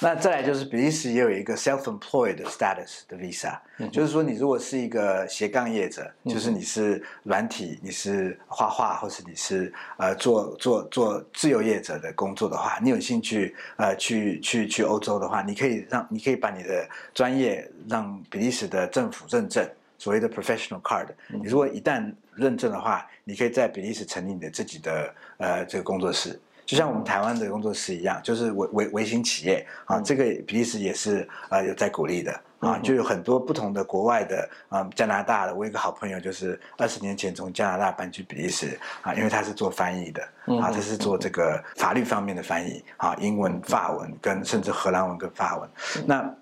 [0.00, 3.58] 那再来就是比利时也有一个 self-employed status 的 visa，
[3.90, 21.06] 就是说你如果是一个斜杠业者，就是你是软体，你是画画，或是你是呃做做做自由业者的工作的话，你有兴趣呃去去去欧洲的话，你可以让你可以把你的专业让比利时的政府认证，所谓的 professional card。
[21.28, 26.38] 你如果一旦认证的话，你可以在比利时成立你的自己的呃这个工作室。
[26.72, 40.22] 就像我们台湾的工作室一样，就是微微微型企业啊，这个比利时也是呃有在鼓励的啊，就有很多不同的国外的啊，加拿大的，我有一个好朋友就是二十年前从加拿大搬去比利时啊，因为他是做翻译的
[40.62, 45.68] 啊，他是做这个法律方面的翻译啊，英文、法文跟甚至荷兰文跟法文，
[46.06, 46.34] 那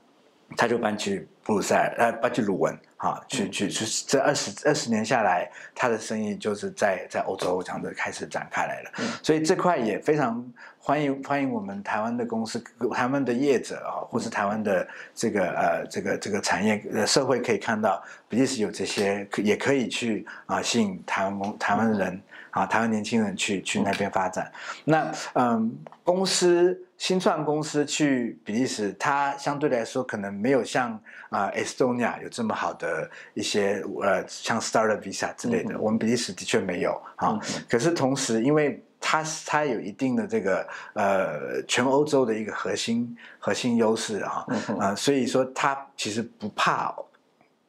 [0.57, 2.76] 他就搬去布鲁塞尔，呃，巴吉鲁文。
[3.00, 8.90] 啊，去去去，这二十二十年下来，他的生意就是在在欧洲这样子开始展开来了，
[9.22, 10.46] 所以这块也非常
[10.79, 22.20] 欢迎欢迎我们台湾的公司、台湾的业者啊，或是台湾的这个呃这个这个产业呃社会可以看到，比利时有这些也可以去啊吸引台湾公台湾人
[22.51, 24.53] 啊台湾年轻人去去那边发展。
[24.85, 32.91] 那嗯，公司新创公司去比利时，它相对来说可能没有像啊 Estonia 有这么好的。
[32.91, 37.39] 呃，一些呃，像 Startup Visa 之类的，我们比利时的确没有啊。
[37.69, 44.45] 可是同时，因为它它有一定的这个呃，全欧洲的一个核心核心优势啊，
[44.81, 46.93] 啊，所以说它其实不怕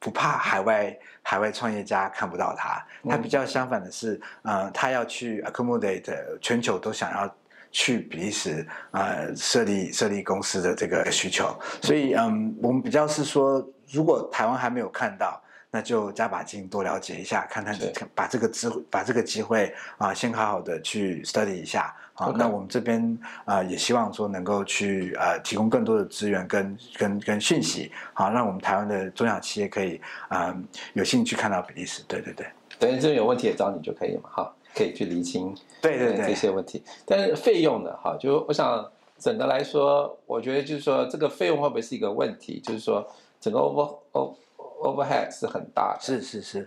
[0.00, 7.34] 不怕海外海外创业家看不到他，他比较相反的是，呃，他要去 accommodate 全球都想要
[7.70, 11.58] 去比利时呃设立设立公司的这个需求。
[11.80, 13.66] 所以嗯，我们比较是说。
[13.90, 15.38] 如果台湾还没有看到，
[15.70, 17.78] 那就加把劲多了解一下，看看
[18.14, 21.94] 把这个机把这个机会啊，先好好的去 study 一下
[22.30, 22.34] 啊。
[22.36, 30.54] 那我们这边啊，也希望说能够去呃提供更多的资源跟跟跟讯息，好让我们台湾的中小企业可以啊
[30.94, 32.02] 有兴趣看到比利时。
[32.06, 32.46] 对对对，
[32.78, 36.82] 等于这边有问题也找你就可以嘛，哈，可以去厘清对对对这些问题。
[37.04, 42.60] 但是费用呢，哈，就我想整个来说，我觉得就是说这个费用会不会是一个问题？
[42.60, 43.06] 就是说。
[43.42, 44.36] 整个 over over
[44.84, 46.64] overhead 是很大的，是是是，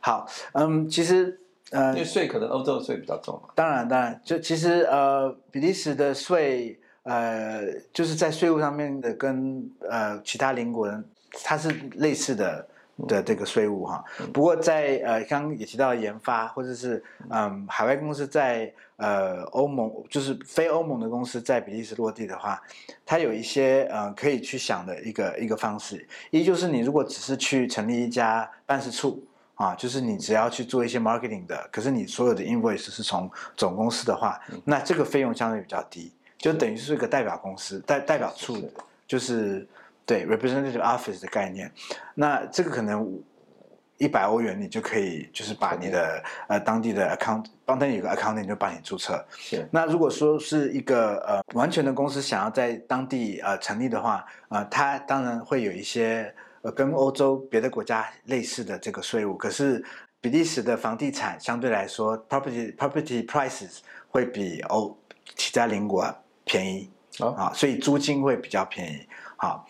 [0.00, 1.38] 好，嗯，其实
[1.74, 11.04] 呃，因为税可能欧洲的税比较重嘛，当然当然，就其实呃，比利时的税呃，就是在税务上面的跟呃其他邻国人
[11.42, 12.66] 它是类似的
[13.08, 14.04] 的这个税务哈。
[14.32, 22.62] 不过在呃刚刚也提到研发或者是嗯海外公司在呃欧盟就是非欧盟的公司在比利时落地的话，
[23.04, 26.06] 它有一些呃可以去想的一个一个方式。
[26.30, 29.22] 一就是你如果只是去成立一家办事处。
[29.56, 38.68] 啊，就是你只要去做一些 marketing 的，可是你所有的 invoice 是从总公司的话，那这个费用相对比较低，就等于是一个代表公司代代表处的，
[39.06, 39.64] 就是
[40.04, 41.70] 对 representative office 的概念。
[42.14, 43.08] 那这个可能
[43.98, 49.24] 一百欧元你就可以，就是把你的呃当地的 account 帮他有个 account，你就帮你注册。
[49.36, 49.64] 是。
[49.70, 56.34] 那如果说是一个呃完全的公司想要在当地呃成立的话，呃，它当然会有一些。
[56.64, 59.84] 呃，跟欧洲别的国家类似的这个税务，可是
[60.18, 64.96] 比利时的房地产相对来说，property property prices 会比欧
[65.36, 66.02] 其他邻国
[66.46, 69.66] 便宜啊，所以租金会比较便宜，好，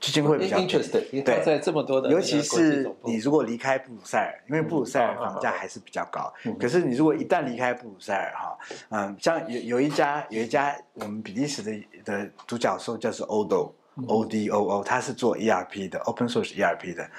[0.00, 0.66] 租金会比较便
[1.12, 1.20] 宜。
[1.20, 11.70] 对，在这么多的，尤其是你如果离开布鲁塞尔，因为布鲁塞尔房价还是比较高，可是你如果一旦离开布鲁塞尔，哈，嗯，像有有一家有一家我们比利时的
[12.02, 13.72] 的独角兽叫做 Odo。
[14.06, 17.10] O D O O，它是做 E R P 的，Open Source E R P 的，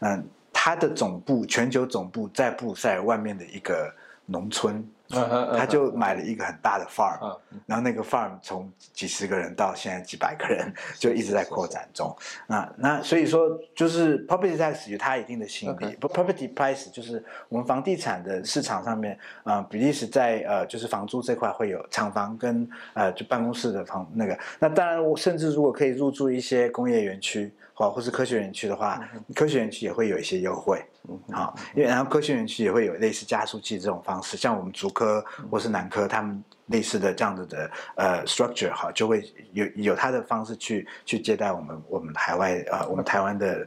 [0.00, 3.92] 嗯，它的总部全球总部在布塞尔外面的一个
[4.26, 4.84] 农村。
[5.10, 12.14] 他就买了一个很大的 farm，然后那个 farm 从几十个人到现在几百个人，就一直在扩展中。
[12.46, 15.96] 那那所以说，就是 property tax 有它一定的吸引力。
[16.00, 24.38] 不，property price 就是我们房地产的市场上面，呃，比利时在呃就是房租这块会有厂房跟呃就办公室的房那个。
[24.58, 27.52] 那当然，我甚至如果可以入驻一些工业园区。
[27.72, 29.02] 或或是科学园区的话，
[29.34, 30.84] 科学园区也会有一些优惠，
[31.32, 43.66] 好，因为然后科学园区也会有类似加速器这种方式，像我们竹科或是南科，他们类似的这样子的呃 structure 哈，就会有有他的方式去去接待我们我们海外呃我们台湾的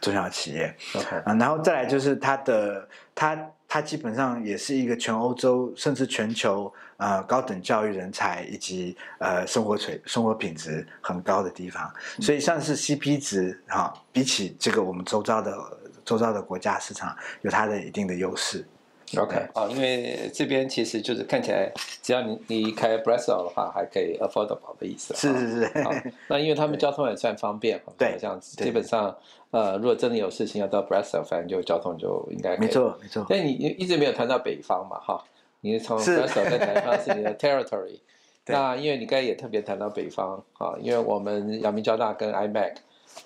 [0.00, 6.72] 中小企业，OK，然后再来就是它的它它基本上也是一个全欧洲甚至全球。
[6.98, 15.52] 呃，高等教育人才以及呃生活水生活品质很高的地方，所以像是 CP 值哈，比起这个我们周遭的
[16.04, 18.64] 周遭的国家市场，有它的一定的优势。
[19.18, 25.14] OK，啊，因为这边其实就是看起来，只要你离开 Brazil 的话，还可以 affordable 的意思。
[25.14, 25.72] 是是是。
[26.28, 29.14] 那因为他们交通也算方便，对，这样子，基本上
[29.50, 33.26] 呃，如果真的有事情要到 Brazil，反正就交通就应该没错没错。
[33.28, 35.22] 但你一直没有谈到北方嘛，哈。
[35.60, 38.00] 你从 Brazil 在南方是你的 territory，
[38.46, 42.76] 那因为你刚才也特别谈到北方啊，因为我们阳明交大跟 iMac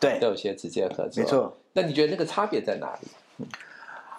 [0.00, 1.56] 对都有些直接合作，没错。
[1.76, 3.46] 那你觉得那个差别在哪里？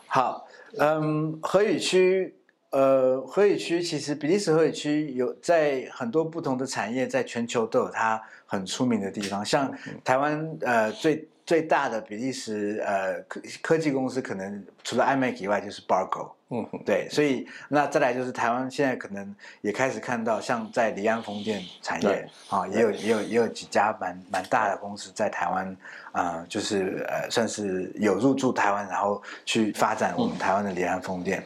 [0.06, 2.36] 好，嗯，河语区，
[2.70, 11.28] 呃，河语区其实比利时河语区有在很多不同的产业，在全球都有它很出名的地方，像台湾呃最。
[11.48, 25.78] 最大的比利时呃科科技公司可能除了 iMac 以外就是 Bargo，嗯，对，所以那再来就是台湾现在可能也开始看到像在离岸风电产业啊，也有也有也有几家蛮蛮大的公司在台湾
[26.12, 31.42] 啊，就是呃算是有入驻台湾，然后去发展我们台湾的离岸风电。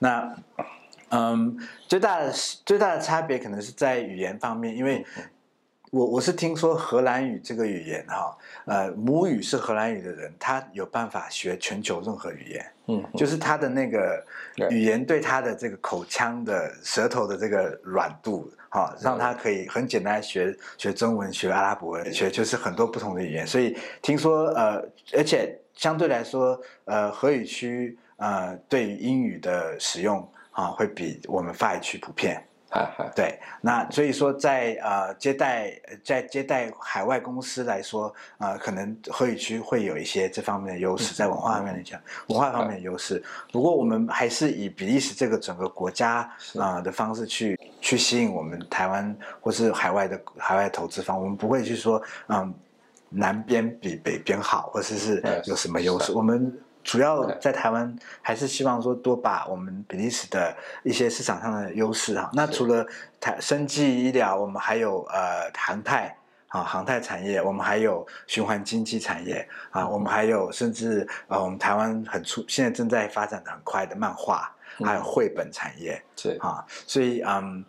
[0.00, 0.36] 那
[1.10, 2.32] 嗯，最大的
[2.66, 5.06] 最大的差别可能是在语言方面，因为。
[5.94, 14.20] 我我是听说荷兰语这个语言哈，呃，母语是荷兰语的人，他有办法学全球任何语言，嗯，就是他的那个
[14.70, 23.46] 语言对他的这个口腔的舌头的这个软度，哈，让他可以很简单学学中文、学阿拉伯文、学就是很多不同的语言。
[23.46, 24.84] 所以听说呃，
[25.16, 32.44] 而且相对来说，呃，荷语区呃对于英语的使用啊，会比我们法语区普遍。
[33.14, 43.22] 对，那所以说在呃接待在接待海外公司来说，呃，可能会语区会有一些这方面的优势，在文化方面来讲，文化方面的优势。
[43.52, 52.52] 不过我们还是以比利时这个整个国家啊的方式去去吸引我们台湾或是海外的海外投资方，我们不会去说嗯
[53.08, 56.52] 南边比北边好，或者是有什么优势，我们。
[56.84, 62.30] 主要在台湾还是希望说多把我们比利时的一些市场上的优势哈。
[62.34, 62.86] 那除了
[63.18, 66.14] 台生技医疗，我们还有呃航太
[66.48, 74.54] 啊航太产业，我们还有循环经济产业啊，我们还有甚至呃我们台湾很出现在正在发展的很快的漫画，
[74.84, 76.36] 还有绘本产业是。
[76.40, 77.64] 啊，所以嗯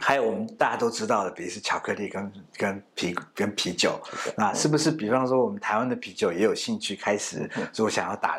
[0.00, 4.00] 还有我们大家都知道的，比如是巧克力跟跟啤跟啤酒，
[4.38, 8.38] 那是不是比方说我们台湾的啤酒也有兴趣开始如果想要打？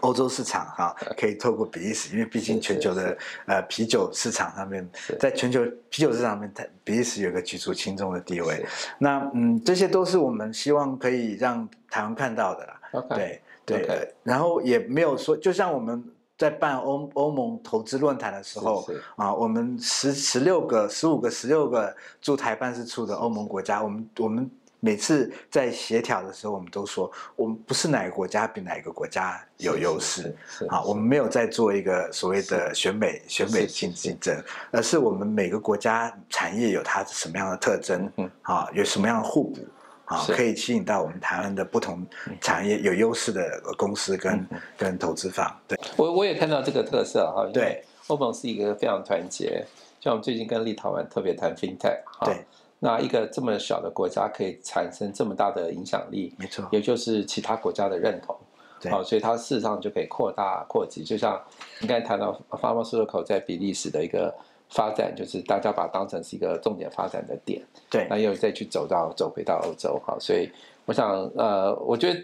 [0.00, 3.16] 欧洲市场哈，可以透过比利时，因为毕竟全球的
[3.46, 8.64] 呃啤酒市场上面，在全球啤酒市场上面，比利时有个举足轻重的地位。
[8.98, 12.80] 那嗯，这些都是我们希望可以让台湾看到的啦。
[13.10, 16.04] 对，对然后也没有说，就像我们
[16.38, 24.50] 在办欧欧盟投资论坛的时候啊，我们十十六个、十五个、十六个驻台办事处的欧盟国家，我们我们
[24.80, 30.34] 每次在协调的时候，我们都说，我们不是哪个国家比哪个国家有优势。
[30.68, 33.96] 啊，我们没有在做一个所谓的选美选美是竞是。
[33.96, 39.60] 竞争，而是我们每个国家产业有它什么样的特征嗯，啊，有什么样的互补
[40.04, 42.06] 啊，可以吸引到我们台湾的不同
[42.40, 45.50] 产业有优势的公司跟嗯跟投资方。
[45.66, 47.84] 对，我我也看到这个特色哈，对。
[48.08, 49.66] 欧盟是一个非常团结，
[50.00, 52.44] 像我们最近跟立陶宛特别谈 FinTech 哈，对，
[52.78, 58.36] 那一个这么小的国家可以产生这么大的影响力，没错，也就是其他国家的认同。
[58.80, 58.92] 对。
[58.92, 61.40] 好，所以它事实上就可以扩大扩及，就像
[61.80, 64.34] 你刚才谈到 Pharmaceutical 在比利时的一个
[64.68, 68.06] 发展，就是大家把它当成是一个重点发展的点，对。
[68.10, 70.50] 那又再去走到走回到欧洲哈，所以
[70.84, 72.20] 我想呃，我觉得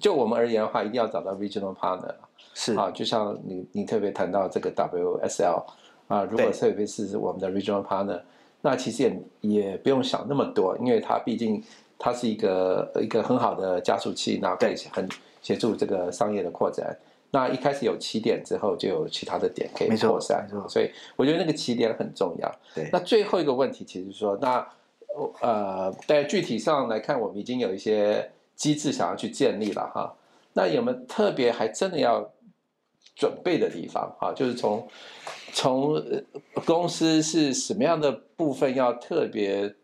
[0.00, 2.12] 就我们而言的话，一定要找到 regional partner
[2.54, 2.74] 是。
[2.74, 5.64] 啊，就像你你特别谈到这个 WSL
[6.08, 8.20] 啊，如果特别是我们的 regional partner，
[8.62, 11.62] 那其实也也不用想那么多，因为它毕竟
[11.98, 15.08] 它是一个一个很好的加速器，那可以很
[15.40, 16.96] 协助这个商业的扩展。
[17.32, 22.50] 那一开始有起点之后，就有其他的点可以没错扩散所以我觉得那个起点很重要。
[22.74, 24.66] 对那最后一个问题，其实说，那
[25.40, 30.14] 呃，在具体上来看，我们已经有一些机制想要去建立了哈。
[30.54, 32.30] 那有没有特别还真的要
[33.16, 34.32] 准备的地方哈？
[34.32, 34.86] 就是从
[35.52, 36.22] 从呃
[36.66, 39.74] 公司是什么样的部分要特别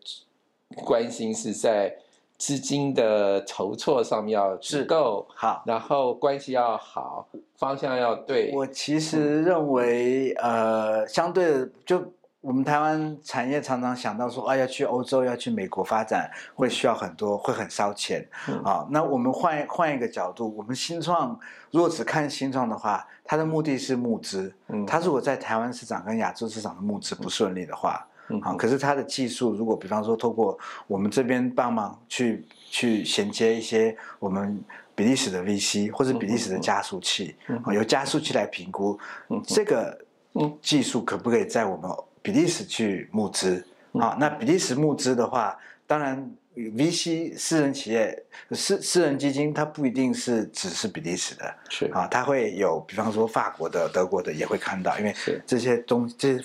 [0.85, 1.97] 关心，是在
[2.37, 5.63] 资金的筹措上面要足够，好。
[5.65, 8.51] 然后关系要好，方向要对。
[8.53, 12.13] 我其实认为，呃，相对，就
[12.43, 18.61] 我们台湾产业常常想到说，啊，要去欧洲、要去美国发展，会需要很多，会很烧钱嗯。
[18.65, 18.85] 啊。
[18.91, 21.39] 那我们换换一个角度，我们新创
[21.71, 24.53] 如果只看新创的话，它的目的是募资。
[24.67, 24.85] 嗯。
[24.85, 34.61] 它如果在台湾市场跟亚洲市场的募资不顺利的话，嗯啊，可是它的技术，如果比方说透过我们这边帮忙去去衔接一些我们
[34.93, 39.41] 比利时的 VC 或者比利时的加速器，啊，由加速器来评估嗯。
[39.47, 39.97] 这个
[40.33, 40.57] 嗯。
[40.61, 41.89] 技术可不可以在我们
[42.23, 43.63] 比利时去募资。
[43.93, 44.17] 啊？
[44.19, 45.55] 那比利时募资的话，
[45.85, 51.85] 当然 VC 私人企业、私私人基金，它不一定是只是比利时的，是。
[51.93, 55.39] 啊，它会有，比方说法国的、德国的也会看到，因为是。
[55.45, 56.39] 这些东这些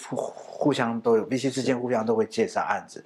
[0.59, 3.03] 互互相都有，VC 之间互相都会介绍案子。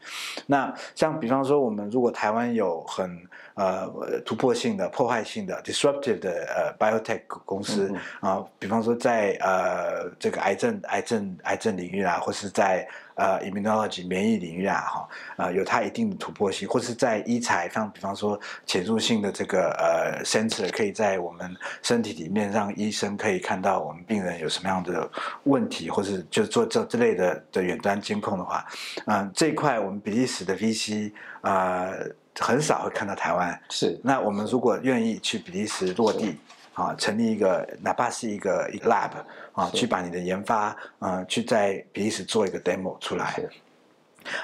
[0.46, 3.16] 那像比方说，我们如果台湾有很
[3.54, 3.88] 呃
[4.26, 12.84] 突破性的、破坏性的 disruptive 的呃 biotech 公司嗯啊、比方说在呃这个癌症、癌症、癌症领域啊，或是在
[13.14, 25.08] 呃 immunology 免疫领域啊，哈，呃有它一定的突破性，或是在医材，像比方说潜入性的这个呃 sensor，可以在我们身体里面让医生可以看到我们病人有什么样的
[25.44, 28.64] 问题，或是就做这这类的的远端监控的话，
[29.06, 31.92] 嗯、这一块我们比利时的 VC 呃
[32.38, 33.98] 很少会看到台湾，是。
[34.02, 36.38] 那我们如果愿意去比利时落地，
[36.74, 39.10] 啊，成立一个哪怕是一个一个 lab
[39.52, 43.38] 啊，去把你的研发，呃，去在比利时做一个 demo 出来，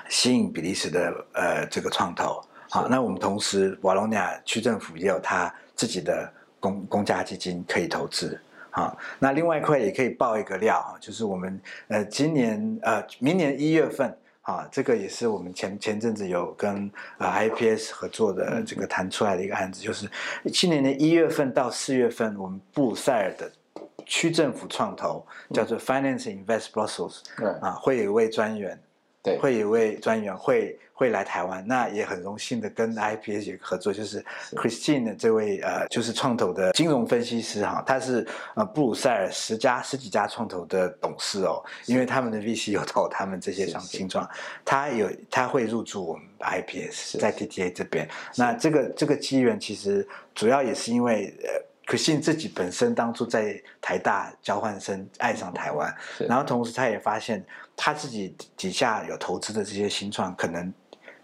[0.08, 2.42] 吸引比利时的呃这个创投。
[2.68, 6.30] 好，那我们同时瓦隆尼亚区政府也有他自己的
[6.60, 8.38] 公公家基金可以投资。
[8.78, 14.16] 好，那另外一块也可以爆一个料啊，就是我们呃今年呃明年一月份。
[14.48, 20.08] 啊，这个也是我们前前阵子有跟呃 IPS 合作的这个谈出来的一个案子，就是
[20.50, 23.52] 去年的一月份到四月份，我们布鲁塞尔的
[24.06, 25.22] 区政府创投
[25.52, 28.80] 叫做 Finance Invest Brussels 嗯啊，会有一位专员，
[29.22, 29.36] 对。
[29.36, 33.02] 会有一位专员会会来台湾，那也很荣幸的跟个
[33.60, 34.20] 合作，就是
[34.56, 38.26] Christine 这位呃就是创投的金融分析师哈，他是
[38.56, 44.28] 呃布鲁塞尔十家十几家创投的董事哦，因为他们的 VC 有投他们这些商是新创，
[44.64, 51.64] 他有他会入驻我们 IPS 在 TTA 这边，那这个这个机缘其实主要也是因为呃。
[51.88, 55.90] Christine 自己本身当初在台大交换生，爱上台湾，
[56.28, 57.42] 然后同时他也发现
[57.74, 60.70] 他自己底下有投资的这些新创，可能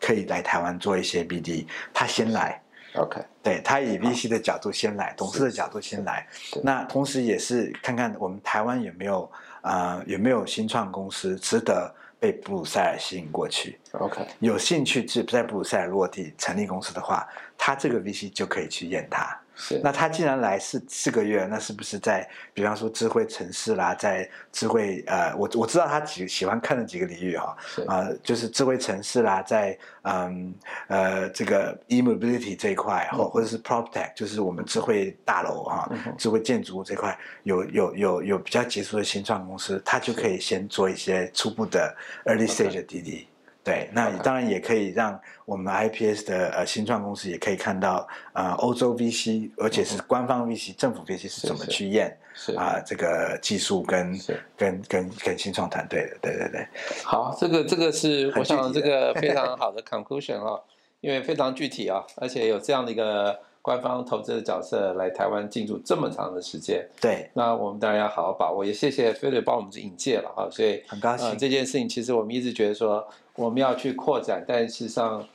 [0.05, 2.61] 可以来台湾做一些 BD，他先来
[2.97, 3.23] ，OK。
[3.43, 6.27] 对他以 VC 的角度先来，董事的角度先来，
[6.63, 9.31] 那同时也是看看我们台湾有没有
[9.63, 11.91] 呃有没有新创公司值得
[12.21, 14.27] 被布鲁塞尔吸引过去，OK。
[14.41, 17.27] 有兴趣在在布鲁塞尔落地成立公司的话，
[17.57, 19.35] 他这个 VC 就可以去验他。
[19.55, 19.81] 是。
[19.83, 27.83] 那他既然来是四个月，那是不是在比方说智慧城市啦，在智慧呃，我我知道他几喜欢看的几个领域哈，是。
[27.83, 30.55] 啊、就是智慧城市啦，在嗯
[30.89, 41.95] 呃这个 e-mobility 这一块，或或者是 PropTech，就是我们智慧大楼哈、嗯智慧建筑物这块有有有有比较杰出的新创公司，他就可以先做一些初步的
[42.25, 43.29] early stage 的滴滴。
[43.65, 52.55] 对，那当然也可以让我们 IPS 的呃新创公司也可以看到呃欧洲 VC，而且是官方 VC、政府 VC 是怎么去验是。
[52.57, 54.15] 啊、这个技术跟
[54.57, 56.69] 跟跟跟新创团队的，对对对，
[57.03, 60.61] 好，这个这个是我想这个非常好的 conclusion 啊，
[61.01, 68.63] 因为非常具体啊，而且有这样的一个官方投资的角色来台湾进驻这么长的时间，对，那我们当然要好好把握。
[68.63, 71.27] 也谢谢菲瑞帮我们引荐了哈，所以很高兴。
[71.29, 73.07] 呃这件事情其实我们一直觉得说
[73.37, 75.27] 我们要去扩展，但事实上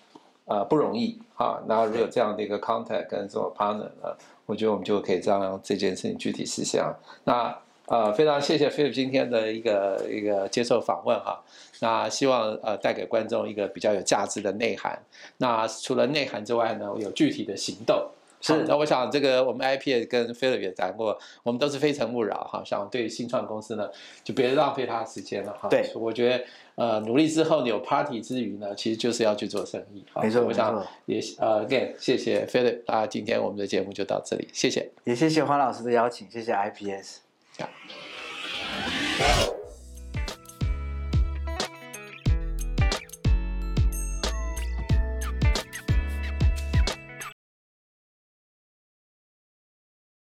[0.46, 1.62] 呃不容易哈。
[1.68, 6.96] 那如果有这样的一个 contact 跟这种 partner 呢，我觉得我们就可以这样这件事情具体实现啊。
[7.24, 11.42] 那呃，非常谢谢 Phil 今天的一个一个接受访问哈。
[11.80, 15.02] 那希望呃带给观众一个比较有价值的内涵。
[15.38, 18.10] 那除了内涵之外呢，有具体的行动。
[18.42, 22.64] 是那我想这个我们 IP 跟菲利也谈过，我们都是非诚勿扰哈。
[22.66, 23.90] 想对新创公司呢，
[24.24, 25.68] 就别浪费他的时间了哈。
[25.70, 26.44] 对我觉得
[26.76, 30.06] 呃努力之后有 party 之余呢，其实就是要去做生意。
[30.14, 34.90] 好没错我想也呃 again 谢谢菲利啊，今天我们的节目就到这里，谢谢。
[35.04, 37.20] 也谢谢黄老师的邀请，谢谢 IPS。